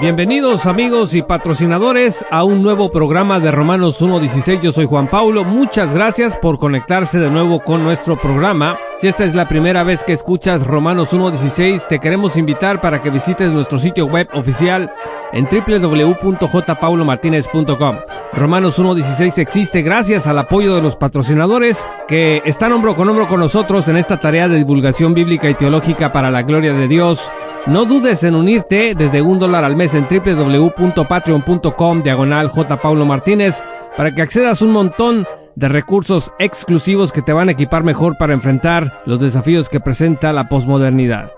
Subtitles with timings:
[0.00, 4.60] Bienvenidos amigos y patrocinadores a un nuevo programa de Romanos 1.16.
[4.60, 5.44] Yo soy Juan Paulo.
[5.44, 8.76] Muchas gracias por conectarse de nuevo con nuestro programa.
[8.94, 13.10] Si esta es la primera vez que escuchas Romanos 1.16, te queremos invitar para que
[13.10, 14.92] visites nuestro sitio web oficial
[15.32, 17.98] en www.jpaulomartinez.com.
[18.32, 23.38] Romanos 1.16 existe gracias al apoyo de los patrocinadores que están hombro con hombro con
[23.40, 27.30] nosotros en esta tarea de divulgación bíblica y teológica para la gloria de Dios.
[27.66, 32.82] No dudes en unirte desde un dólar al mes en www.patreon.com diagonal J.
[32.82, 33.62] Paulo Martínez
[33.96, 38.34] para que accedas un montón de recursos exclusivos que te van a equipar mejor para
[38.34, 41.30] enfrentar los desafíos que presenta la posmodernidad.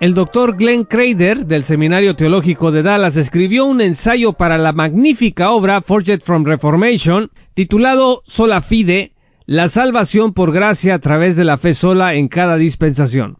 [0.00, 5.50] El doctor Glenn Crader del Seminario Teológico de Dallas escribió un ensayo para la magnífica
[5.50, 9.12] obra Forged from Reformation titulado Sola Fide,
[9.44, 13.36] la salvación por gracia a través de la fe sola en cada dispensación.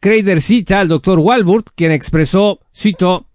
[0.00, 3.26] Crader cita al doctor Walburt, quien expresó, cito,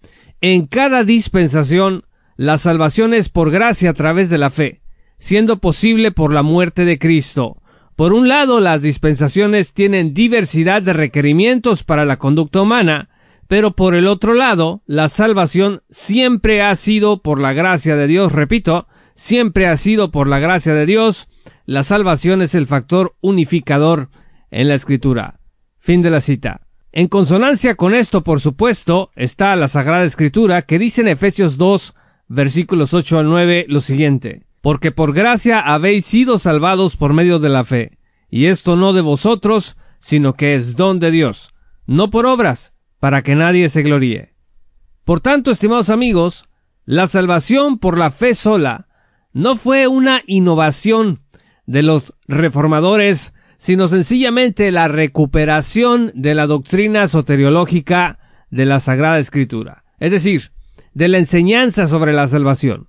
[0.41, 4.81] en cada dispensación, la salvación es por gracia a través de la fe,
[5.17, 7.61] siendo posible por la muerte de Cristo.
[7.95, 13.09] Por un lado, las dispensaciones tienen diversidad de requerimientos para la conducta humana,
[13.47, 18.31] pero por el otro lado, la salvación siempre ha sido por la gracia de Dios,
[18.31, 21.27] repito, siempre ha sido por la gracia de Dios,
[21.65, 24.09] la salvación es el factor unificador
[24.51, 25.40] en la escritura.
[25.83, 26.61] Fin de la cita.
[26.91, 31.95] En consonancia con esto, por supuesto, está la Sagrada Escritura que dice en Efesios 2,
[32.27, 34.45] versículos 8 al 9 lo siguiente.
[34.61, 37.97] Porque por gracia habéis sido salvados por medio de la fe,
[38.29, 41.55] y esto no de vosotros, sino que es don de Dios,
[41.87, 44.35] no por obras, para que nadie se gloríe.
[45.03, 46.45] Por tanto, estimados amigos,
[46.85, 48.87] la salvación por la fe sola
[49.33, 51.21] no fue una innovación
[51.65, 58.17] de los reformadores sino sencillamente la recuperación de la doctrina soteriológica
[58.49, 60.51] de la Sagrada Escritura, es decir,
[60.95, 62.87] de la enseñanza sobre la salvación.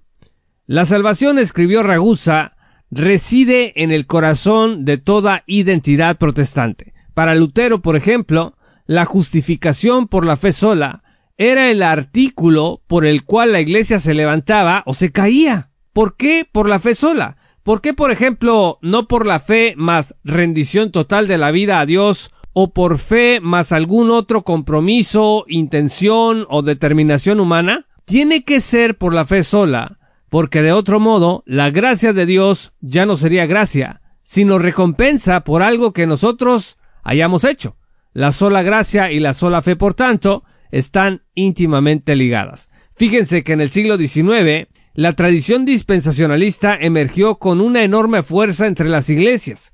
[0.65, 2.57] La salvación, escribió Ragusa,
[2.91, 6.95] reside en el corazón de toda identidad protestante.
[7.13, 8.57] Para Lutero, por ejemplo,
[8.87, 11.05] la justificación por la fe sola
[11.37, 15.69] era el artículo por el cual la iglesia se levantaba o se caía.
[15.93, 16.49] ¿Por qué?
[16.51, 17.37] Por la fe sola.
[17.63, 21.87] ¿Por qué, por ejemplo, no por la fe más rendición total de la vida a
[21.87, 27.87] Dios o por fe más algún otro compromiso, intención o determinación humana?
[28.05, 32.75] Tiene que ser por la fe sola, porque de otro modo la gracia de Dios
[32.81, 37.77] ya no sería gracia, sino recompensa por algo que nosotros hayamos hecho.
[38.13, 40.43] La sola gracia y la sola fe, por tanto,
[40.73, 42.71] están íntimamente ligadas.
[42.97, 48.89] Fíjense que en el siglo XIX la tradición dispensacionalista emergió con una enorme fuerza entre
[48.89, 49.73] las iglesias,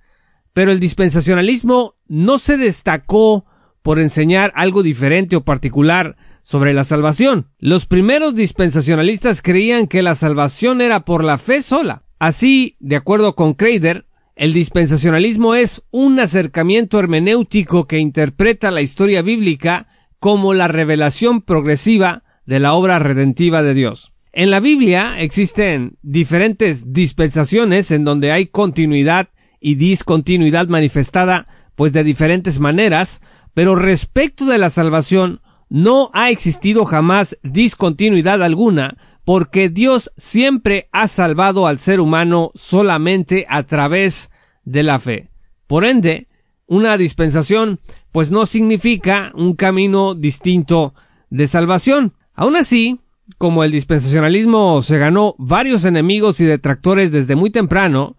[0.53, 3.45] pero el dispensacionalismo no se destacó
[3.83, 7.51] por enseñar algo diferente o particular sobre la salvación.
[7.59, 12.05] Los primeros dispensacionalistas creían que la salvación era por la fe sola.
[12.19, 19.21] Así, de acuerdo con Crader, el dispensacionalismo es un acercamiento hermenéutico que interpreta la historia
[19.21, 19.89] bíblica
[20.21, 24.13] como la revelación progresiva de la obra redentiva de Dios.
[24.33, 29.31] En la Biblia existen diferentes dispensaciones en donde hay continuidad
[29.61, 33.23] y discontinuidad manifestada pues de diferentes maneras,
[33.55, 41.07] pero respecto de la salvación no ha existido jamás discontinuidad alguna, porque Dios siempre ha
[41.07, 44.31] salvado al ser humano solamente a través
[44.65, 45.31] de la fe.
[45.67, 46.29] Por ende,
[46.67, 47.81] una dispensación
[48.13, 50.95] pues no significa un camino distinto
[51.31, 52.15] de salvación.
[52.35, 53.01] Aún así,
[53.37, 58.17] como el dispensacionalismo se ganó varios enemigos y detractores desde muy temprano,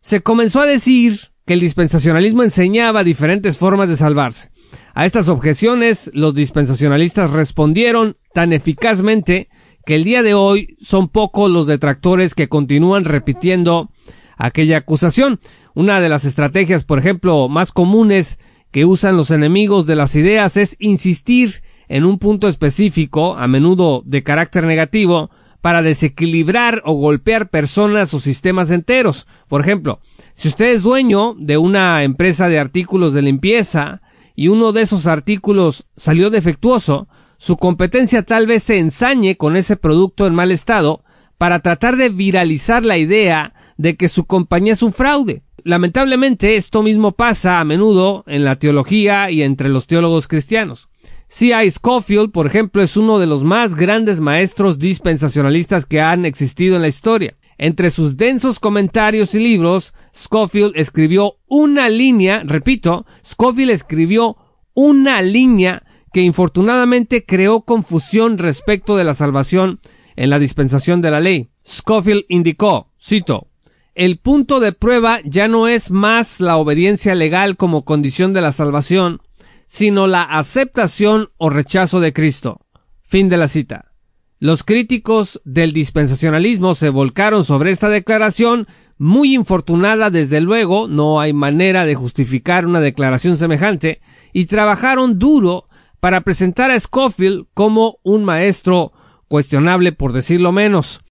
[0.00, 4.50] se comenzó a decir que el dispensacionalismo enseñaba diferentes formas de salvarse.
[4.94, 9.48] A estas objeciones los dispensacionalistas respondieron tan eficazmente
[9.86, 13.88] que el día de hoy son pocos los detractores que continúan repitiendo
[14.36, 15.40] aquella acusación.
[15.74, 18.38] Una de las estrategias, por ejemplo, más comunes
[18.70, 24.02] que usan los enemigos de las ideas es insistir en un punto específico, a menudo
[24.04, 25.30] de carácter negativo,
[25.60, 29.26] para desequilibrar o golpear personas o sistemas enteros.
[29.48, 30.00] Por ejemplo,
[30.32, 34.02] si usted es dueño de una empresa de artículos de limpieza
[34.36, 37.08] y uno de esos artículos salió defectuoso,
[37.38, 41.02] su competencia tal vez se ensañe con ese producto en mal estado
[41.38, 45.42] para tratar de viralizar la idea de que su compañía es un fraude.
[45.64, 50.88] lamentablemente esto mismo pasa a menudo en la teología y entre los teólogos cristianos.
[51.30, 51.70] C.I.
[51.70, 56.82] Scofield, por ejemplo, es uno de los más grandes maestros dispensacionalistas que han existido en
[56.82, 57.36] la historia.
[57.58, 64.38] Entre sus densos comentarios y libros, Scofield escribió una línea, repito, Scofield escribió
[64.74, 65.82] una línea
[66.14, 69.80] que infortunadamente creó confusión respecto de la salvación
[70.16, 71.48] en la dispensación de la ley.
[71.66, 73.48] Scofield indicó, cito,
[73.94, 78.52] el punto de prueba ya no es más la obediencia legal como condición de la
[78.52, 79.20] salvación,
[79.68, 82.62] sino la aceptación o rechazo de Cristo.
[83.02, 83.92] Fin de la cita.
[84.40, 88.66] Los críticos del dispensacionalismo se volcaron sobre esta declaración,
[88.96, 94.00] muy infortunada desde luego, no hay manera de justificar una declaración semejante,
[94.32, 95.68] y trabajaron duro
[96.00, 98.92] para presentar a Scofield como un maestro
[99.28, 101.02] cuestionable por decirlo menos.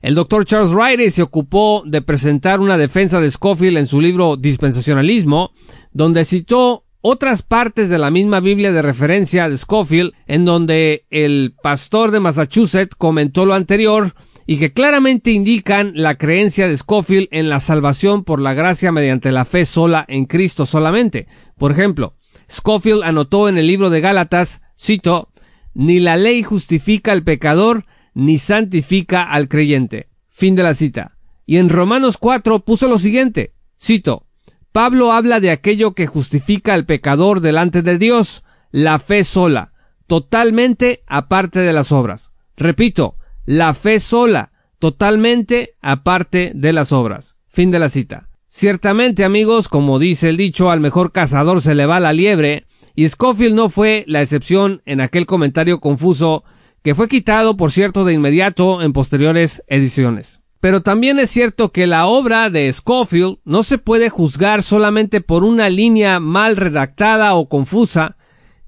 [0.00, 4.38] El doctor Charles Riley se ocupó de presentar una defensa de Scofield en su libro
[4.38, 5.50] Dispensacionalismo,
[5.92, 11.54] donde citó otras partes de la misma Biblia de referencia de Scofield, en donde el
[11.62, 14.14] pastor de Massachusetts comentó lo anterior
[14.46, 19.32] y que claramente indican la creencia de Scofield en la salvación por la gracia mediante
[19.32, 21.26] la fe sola en Cristo solamente.
[21.56, 22.14] Por ejemplo,
[22.50, 25.30] Scofield anotó en el libro de Gálatas, cito,
[25.72, 30.08] ni la ley justifica al pecador, ni santifica al creyente.
[30.28, 31.16] Fin de la cita.
[31.46, 34.26] Y en Romanos 4 puso lo siguiente, cito,
[34.72, 39.72] Pablo habla de aquello que justifica al pecador delante de Dios, la fe sola,
[40.06, 42.32] totalmente aparte de las obras.
[42.56, 47.36] Repito, la fe sola, totalmente aparte de las obras.
[47.48, 48.28] Fin de la cita.
[48.46, 52.64] Ciertamente, amigos, como dice el dicho, al mejor cazador se le va la liebre,
[52.94, 56.44] y Scofield no fue la excepción en aquel comentario confuso
[56.82, 60.42] que fue quitado, por cierto, de inmediato en posteriores ediciones.
[60.60, 65.42] Pero también es cierto que la obra de Scofield no se puede juzgar solamente por
[65.42, 68.18] una línea mal redactada o confusa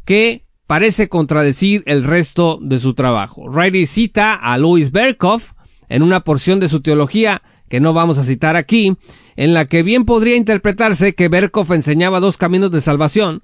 [0.06, 3.46] que parece contradecir el resto de su trabajo.
[3.50, 5.52] Riley cita a Louis Berkhoff
[5.90, 8.96] en una porción de su teología que no vamos a citar aquí,
[9.36, 13.42] en la que bien podría interpretarse que Berkhoff enseñaba dos caminos de salvación,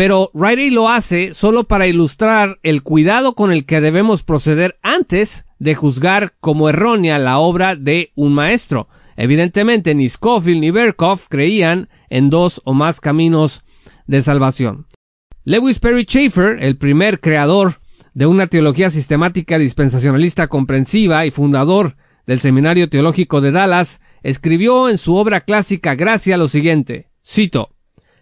[0.00, 5.44] pero Riley lo hace solo para ilustrar el cuidado con el que debemos proceder antes
[5.58, 8.88] de juzgar como errónea la obra de un maestro.
[9.18, 13.62] Evidentemente ni Scofield ni Berkhoff creían en dos o más caminos
[14.06, 14.86] de salvación.
[15.44, 17.74] Lewis Perry Schaeffer, el primer creador
[18.14, 24.96] de una teología sistemática dispensacionalista comprensiva y fundador del Seminario Teológico de Dallas, escribió en
[24.96, 27.74] su obra clásica Gracia lo siguiente, cito,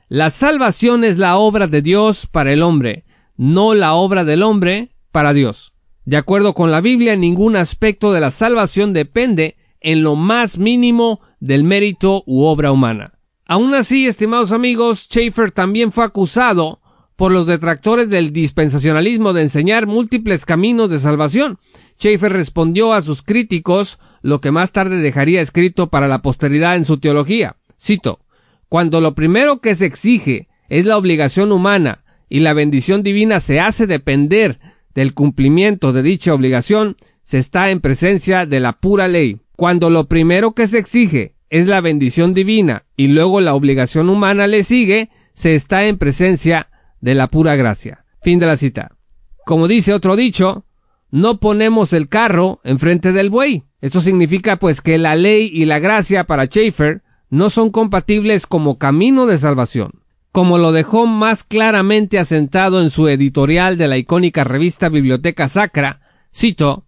[0.09, 3.05] la salvación es la obra de Dios para el hombre,
[3.37, 5.75] no la obra del hombre para Dios.
[6.07, 11.21] De acuerdo con la Biblia, ningún aspecto de la salvación depende en lo más mínimo
[11.41, 13.19] del mérito u obra humana.
[13.47, 16.81] Aún así, estimados amigos, Schaeffer también fue acusado
[17.15, 21.59] por los detractores del dispensacionalismo de enseñar múltiples caminos de salvación.
[21.99, 26.87] Schaeffer respondió a sus críticos lo que más tarde dejaría escrito para la posteridad en
[26.87, 27.57] su teología.
[27.79, 28.21] Cito,
[28.69, 33.61] cuando lo primero que se exige es la obligación humana y la bendición divina se
[33.61, 34.61] hace depender
[34.95, 39.41] del cumplimiento de dicha obligación, se está en presencia de la pura ley.
[39.57, 44.47] Cuando lo primero que se exige es la bendición divina y luego la obligación humana
[44.47, 46.71] le sigue, se está en presencia
[47.01, 48.05] de la pura gracia.
[48.23, 48.97] Fin de la cita.
[49.45, 50.67] Como dice otro dicho,
[51.11, 53.65] no ponemos el carro enfrente del buey.
[53.81, 58.79] Esto significa pues que la ley y la gracia para Schaeffer no son compatibles como
[58.79, 64.45] camino de salvación, como lo dejó más claramente asentado en su editorial de la icónica
[64.45, 66.01] revista Biblioteca Sacra,
[66.35, 66.85] cito,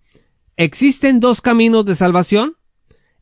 [0.57, 2.55] ¿Existen dos caminos de salvación?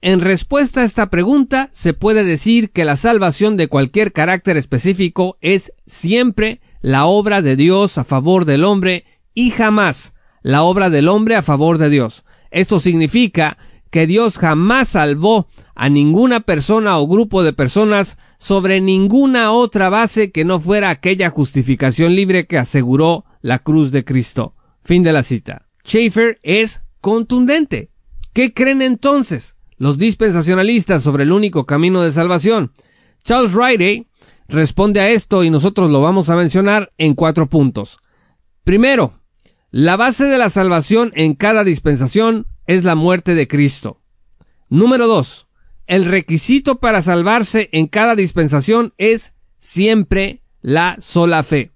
[0.00, 5.38] En respuesta a esta pregunta, se puede decir que la salvación de cualquier carácter específico
[5.40, 11.06] es siempre la obra de Dios a favor del hombre y jamás la obra del
[11.06, 12.24] hombre a favor de Dios.
[12.50, 13.56] Esto significa
[13.90, 20.30] que Dios jamás salvó a ninguna persona o grupo de personas sobre ninguna otra base
[20.30, 24.54] que no fuera aquella justificación libre que aseguró la cruz de Cristo.
[24.82, 25.68] Fin de la cita.
[25.86, 27.90] Schaeffer es contundente.
[28.32, 32.72] ¿Qué creen entonces los dispensacionalistas sobre el único camino de salvación?
[33.24, 34.06] Charles Riley
[34.48, 37.98] responde a esto y nosotros lo vamos a mencionar en cuatro puntos.
[38.64, 39.12] Primero,
[39.70, 44.00] la base de la salvación en cada dispensación es la muerte de Cristo.
[44.68, 45.48] Número dos,
[45.86, 51.72] el requisito para salvarse en cada dispensación es siempre la sola fe.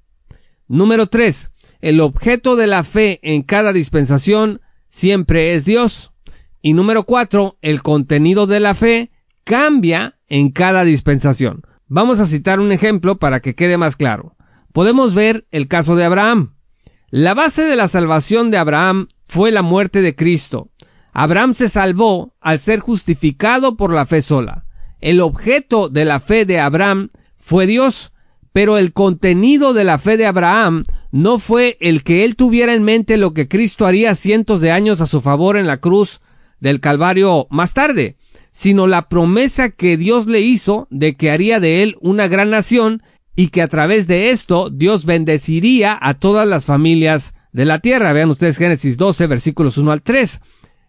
[0.68, 6.12] Número tres, el objeto de la fe en cada dispensación siempre es Dios.
[6.60, 9.10] Y número cuatro, el contenido de la fe
[9.44, 11.62] cambia en cada dispensación.
[11.88, 14.36] Vamos a citar un ejemplo para que quede más claro.
[14.72, 16.54] Podemos ver el caso de Abraham.
[17.08, 20.70] La base de la salvación de Abraham fue la muerte de Cristo.
[21.12, 24.64] Abraham se salvó al ser justificado por la fe sola.
[25.00, 28.12] El objeto de la fe de Abraham fue Dios,
[28.52, 32.82] pero el contenido de la fe de Abraham no fue el que él tuviera en
[32.82, 36.20] mente lo que Cristo haría cientos de años a su favor en la cruz
[36.60, 38.16] del Calvario más tarde,
[38.50, 43.02] sino la promesa que Dios le hizo de que haría de él una gran nación
[43.34, 48.12] y que a través de esto Dios bendeciría a todas las familias de la tierra.
[48.12, 50.40] Vean ustedes Génesis 12 versículos 1 al 3.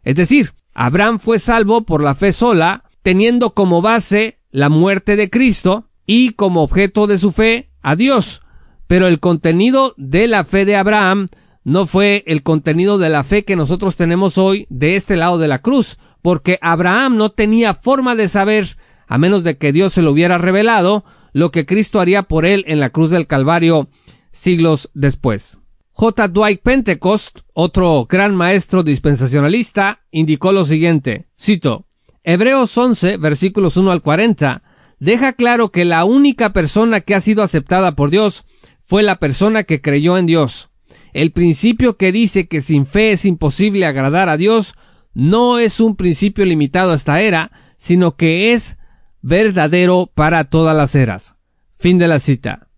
[0.04, 5.30] Es decir, Abraham fue salvo por la fe sola, teniendo como base la muerte de
[5.30, 8.42] Cristo y como objeto de su fe a Dios.
[8.88, 11.28] Pero el contenido de la fe de Abraham
[11.64, 15.48] no fue el contenido de la fe que nosotros tenemos hoy de este lado de
[15.48, 20.02] la cruz, porque Abraham no tenía forma de saber, a menos de que Dios se
[20.02, 23.88] lo hubiera revelado, lo que Cristo haría por él en la cruz del Calvario
[24.32, 25.60] siglos después.
[25.96, 26.28] J.
[26.28, 31.86] Dwight Pentecost, otro gran maestro dispensacionalista, indicó lo siguiente, cito,
[32.24, 34.64] Hebreos 11, versículos 1 al 40,
[35.00, 38.44] deja claro que la única persona que ha sido aceptada por Dios
[38.82, 40.70] fue la persona que creyó en Dios.
[41.14, 44.74] El principio que dice que sin fe es imposible agradar a Dios
[45.14, 48.80] no es un principio limitado a esta era, sino que es
[49.22, 51.36] verdadero para todas las eras.
[51.78, 52.70] Fin de la cita.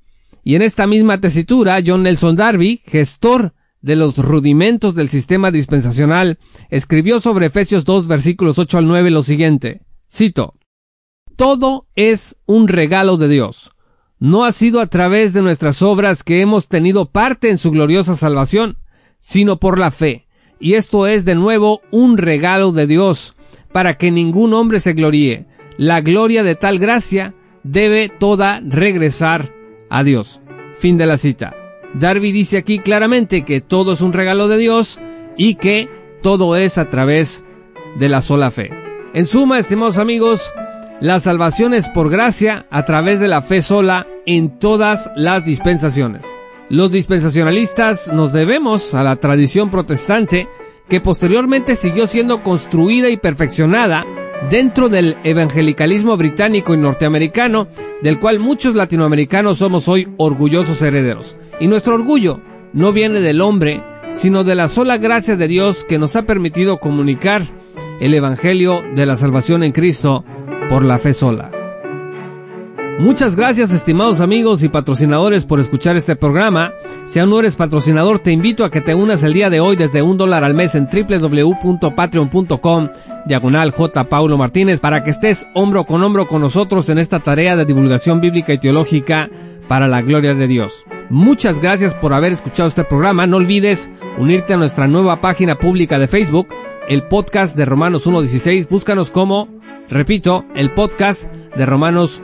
[0.47, 6.37] Y en esta misma tesitura, John Nelson Darby, gestor de los rudimentos del sistema dispensacional,
[6.69, 9.81] escribió sobre Efesios 2 versículos 8 al 9 lo siguiente.
[10.07, 10.53] Cito.
[11.35, 13.71] Todo es un regalo de Dios.
[14.19, 18.15] No ha sido a través de nuestras obras que hemos tenido parte en su gloriosa
[18.15, 18.77] salvación,
[19.17, 20.27] sino por la fe.
[20.59, 23.35] Y esto es de nuevo un regalo de Dios,
[23.73, 25.47] para que ningún hombre se gloríe.
[25.77, 27.33] La gloria de tal gracia
[27.63, 29.54] debe toda regresar
[29.89, 30.41] a Dios.
[30.77, 31.55] Fin de la cita.
[31.93, 34.99] Darby dice aquí claramente que todo es un regalo de Dios
[35.37, 35.89] y que
[36.21, 37.45] todo es a través
[37.97, 38.71] de la sola fe.
[39.13, 40.53] En suma, estimados amigos,
[40.99, 46.25] la salvación es por gracia a través de la fe sola en todas las dispensaciones.
[46.69, 50.49] Los dispensacionalistas nos debemos a la tradición protestante
[50.89, 54.05] que posteriormente siguió siendo construida y perfeccionada
[54.49, 57.67] dentro del evangelicalismo británico y norteamericano,
[58.01, 61.37] del cual muchos latinoamericanos somos hoy orgullosos herederos.
[61.59, 62.41] Y nuestro orgullo
[62.73, 66.79] no viene del hombre, sino de la sola gracia de Dios que nos ha permitido
[66.79, 67.43] comunicar
[67.99, 70.25] el Evangelio de la salvación en Cristo
[70.69, 71.54] por la fe sola.
[72.99, 76.73] Muchas gracias estimados amigos y patrocinadores por escuchar este programa.
[77.05, 79.75] Si aún no eres patrocinador, te invito a que te unas el día de hoy
[79.75, 82.87] desde un dólar al mes en www.patreon.com
[83.25, 84.03] diagonal J.
[84.05, 88.21] Paulo Martínez para que estés hombro con hombro con nosotros en esta tarea de divulgación
[88.21, 89.29] bíblica y teológica
[89.67, 90.85] para la gloria de Dios.
[91.09, 93.27] Muchas gracias por haber escuchado este programa.
[93.27, 96.47] No olvides unirte a nuestra nueva página pública de Facebook,
[96.87, 98.69] el podcast de Romanos 1.16.
[98.69, 99.49] Búscanos como
[99.89, 102.23] Repito, el podcast de Romanos